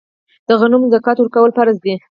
د 0.47 0.49
غنمو 0.59 0.91
زکات 0.93 1.17
ورکول 1.19 1.51
فرض 1.57 1.77
دي. 1.83 1.93